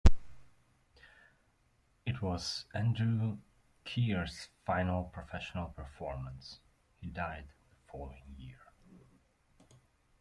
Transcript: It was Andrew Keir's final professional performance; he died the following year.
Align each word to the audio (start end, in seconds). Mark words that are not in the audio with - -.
It 2.07 2.23
was 2.23 2.65
Andrew 2.73 3.37
Keir's 3.85 4.49
final 4.65 5.03
professional 5.03 5.69
performance; 5.69 6.57
he 6.99 7.05
died 7.05 7.49
the 7.69 7.75
following 7.91 8.33
year. 8.35 8.57